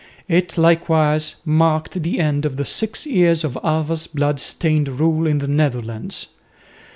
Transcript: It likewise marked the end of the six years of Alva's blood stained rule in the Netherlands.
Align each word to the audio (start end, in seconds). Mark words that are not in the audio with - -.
It 0.27 0.57
likewise 0.57 1.35
marked 1.45 2.01
the 2.01 2.19
end 2.19 2.43
of 2.43 2.57
the 2.57 2.65
six 2.65 3.05
years 3.05 3.43
of 3.43 3.55
Alva's 3.63 4.07
blood 4.07 4.39
stained 4.39 4.99
rule 4.99 5.27
in 5.27 5.37
the 5.37 5.47
Netherlands. 5.47 6.29